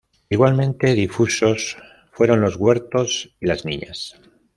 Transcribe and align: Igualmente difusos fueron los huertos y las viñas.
Igualmente 0.31 0.95
difusos 0.95 1.77
fueron 2.11 2.41
los 2.41 2.55
huertos 2.55 3.35
y 3.39 3.45
las 3.45 3.61
viñas. 3.63 4.15